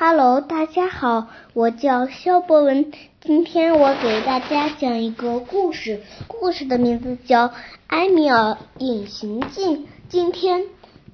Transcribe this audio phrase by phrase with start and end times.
[0.00, 2.92] Hello，大家好，我叫肖博文。
[3.20, 7.48] 今天我给大家讲一个故事，故事的名字叫
[7.88, 9.64] 《埃米尔隐形记》。
[10.08, 10.66] 今天，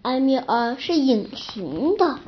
[0.03, 2.19] 埃米尔是隐形的。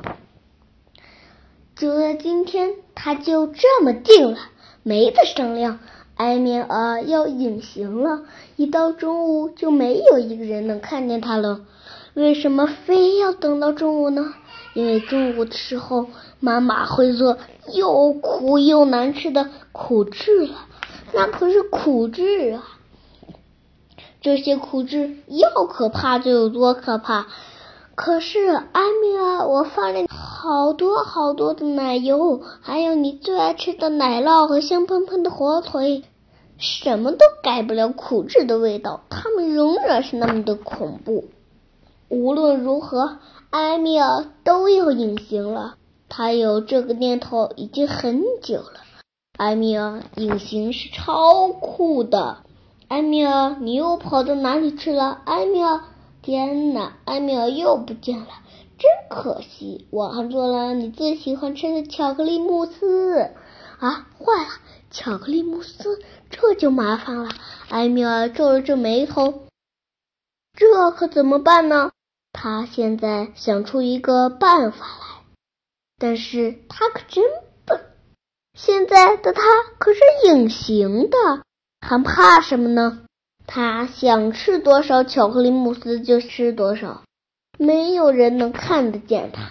[1.75, 4.39] 就在今天，他就这么定了，
[4.81, 5.77] 没得商量。
[6.15, 8.23] 埃米尔要隐形了，
[8.55, 11.61] 一到中午就没有一个人能看见他了。
[12.15, 14.33] 为什么非要等到中午呢？
[14.77, 16.05] 因为中午的时候，
[16.39, 17.39] 妈妈会做
[17.73, 20.67] 又苦又难吃的苦汁了，
[21.15, 22.63] 那可是苦汁啊！
[24.21, 27.25] 这些苦汁要可怕就有多可怕。
[27.95, 36.03] 可是艾米尔，我放了好多好多的奶油，还有你最爱吃的奶酪和香喷喷的火腿，
[36.59, 41.25] 什么都改不了苦汁的味道，它们仍然是那么的恐怖。
[42.09, 43.19] 无论如何。
[43.49, 45.77] 埃米尔都要隐形了，
[46.09, 48.81] 他有这个念头已经很久了。
[49.37, 52.43] 埃米尔隐形是超酷的。
[52.89, 55.21] 埃米尔，你又跑到哪里去了？
[55.25, 55.81] 埃米尔，
[56.21, 58.27] 天哪，埃米尔又不见了，
[58.77, 59.87] 真可惜。
[59.89, 63.31] 我还做了你最喜欢吃的巧克力慕斯
[63.79, 64.49] 啊，坏了，
[64.91, 67.29] 巧克力慕斯，这就麻烦了。
[67.69, 69.45] 埃米尔皱了皱眉头，
[70.53, 71.91] 这可怎么办呢？
[72.39, 75.23] 他现在想出一个办法来，
[75.97, 77.23] 但是他可真
[77.65, 77.81] 笨。
[78.53, 79.41] 现在的他
[79.79, 81.17] 可是隐形的，
[81.81, 82.99] 还怕什么呢？
[83.47, 87.01] 他想吃多少巧克力慕斯就吃多少，
[87.57, 89.49] 没有人能看得见他。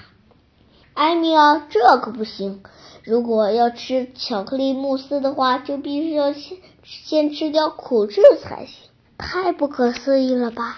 [0.94, 2.62] 艾米尔，这可不行！
[3.02, 8.88] 如果要吃巧克力慕斯的话，就必须要先先吃掉苦汁才行。
[9.18, 10.76] 太不可思议了吧！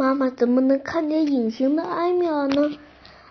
[0.00, 2.72] 妈妈怎么能看见隐形的艾米尔呢？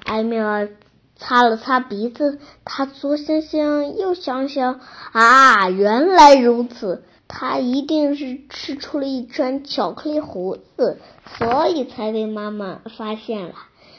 [0.06, 0.70] 艾米尔
[1.16, 4.80] 擦了擦鼻子，他左想想右想想，
[5.12, 7.04] 啊，原来如此！
[7.28, 11.00] 他一定是吃出了一串巧克力胡子，
[11.40, 13.56] 所以才被妈妈发现了。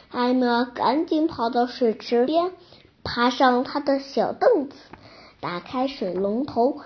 [0.09, 2.53] 艾米尔赶紧跑到水池边，
[3.03, 4.77] 爬上他的小凳子，
[5.41, 6.79] 打开水龙头，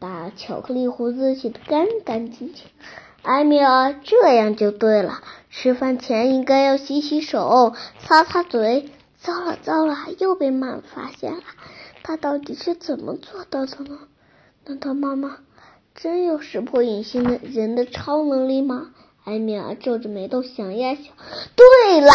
[0.00, 2.66] 把巧克力胡子洗得干干净净。
[3.22, 5.22] 埃米尔，这样就对了。
[5.50, 8.90] 吃饭前应该要洗洗手，擦擦嘴。
[9.18, 11.42] 糟了糟了，又被妈妈发现了。
[12.02, 13.98] 他到底是怎么做到的呢？
[14.64, 15.36] 难道妈妈
[15.94, 18.92] 真有识破隐形的人的超能力吗？
[19.24, 21.04] 埃米尔皱着眉头想呀想。
[21.54, 22.12] 对了，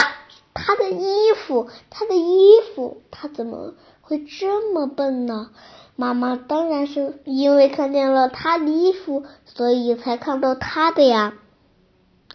[0.66, 5.52] 他的衣服，他的衣服，他怎么会这么笨呢？
[5.96, 11.36] 妈妈当然是因为看见了他的衣服，所以才看到他的呀。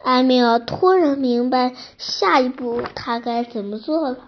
[0.00, 4.18] 艾米尔突然明白下一步他该怎么做了。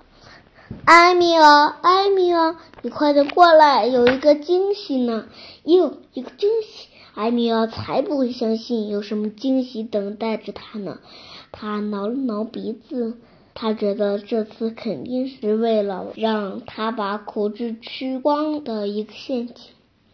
[0.84, 5.29] 艾米尔，艾米尔，你快点过来，有一个惊喜呢！
[5.63, 6.89] 哟，一个惊喜！
[7.15, 10.99] 艾米尔才不会相信有什么惊喜等待着他呢。
[11.53, 13.17] 他挠了挠鼻子。
[13.55, 19.57] 他觉得这次肯定是为了让他把苦汁吃光的一个陷阱。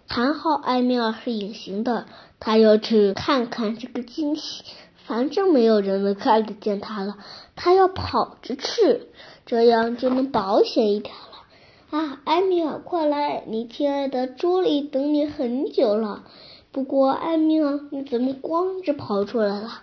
[0.07, 2.07] 还好艾米尔是隐形的，
[2.41, 4.65] 他要去看看这个惊喜。
[5.07, 7.17] 反正没有人能看得见他了，
[7.57, 9.07] 他要跑着去，
[9.47, 11.99] 这样就能保险一点了。
[11.99, 13.43] 啊，艾米尔，快来！
[13.47, 16.25] 你亲爱的朱莉等你很久了。
[16.73, 19.81] 不过，艾米尔，你怎么光着跑出来了？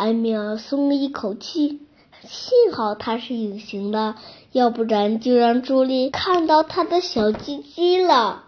[0.00, 0.12] 艾。
[0.12, 1.80] 米尔松了一口气，
[2.22, 4.16] 幸好他是隐形的，
[4.52, 8.44] 要不然就让朱莉看到他的小鸡鸡了。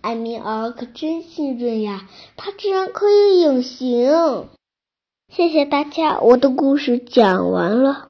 [0.00, 4.48] 艾米尔可真幸运呀，他居然可以隐形。
[5.28, 7.98] 谢谢大家，我的故事讲完了。